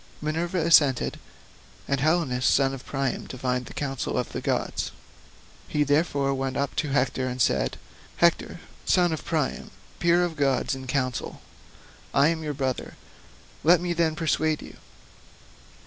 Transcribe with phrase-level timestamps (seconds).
[0.19, 1.19] Minerva assented,
[1.87, 4.91] and Helenus son of Priam divined the counsel of the gods;
[5.67, 7.77] he therefore went up to Hector and said,
[8.15, 9.69] "Hector son of Priam,
[9.99, 11.39] peer of gods in counsel,
[12.15, 12.95] I am your brother,
[13.63, 14.77] let me then persuade you.